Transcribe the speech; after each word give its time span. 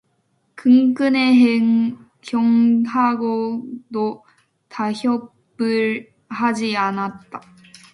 끝끝내 0.55 1.35
형하고도 2.23 4.23
타협을 4.67 6.11
하지 6.27 6.75
않았다. 6.75 7.39